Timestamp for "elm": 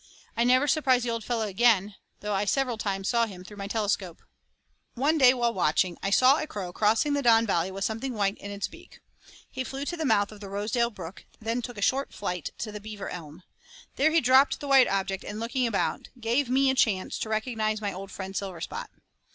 13.11-13.43